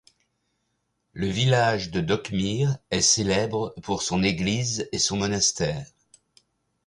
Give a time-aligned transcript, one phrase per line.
[1.13, 5.85] Le village de Dokmir est célèbre pour son église et son monastère.